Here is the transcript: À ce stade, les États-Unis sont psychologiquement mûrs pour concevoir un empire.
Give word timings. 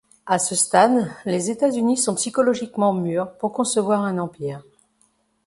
À 0.25 0.39
ce 0.39 0.55
stade, 0.55 1.11
les 1.25 1.51
États-Unis 1.51 1.95
sont 1.97 2.15
psychologiquement 2.15 2.91
mûrs 2.91 3.37
pour 3.37 3.51
concevoir 3.53 4.01
un 4.03 4.17
empire. 4.17 4.63